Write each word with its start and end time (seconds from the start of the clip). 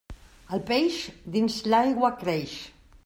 El 0.57 0.63
peix, 0.69 0.97
dins 1.35 1.59
l'aigua 1.75 2.11
creix. 2.25 2.57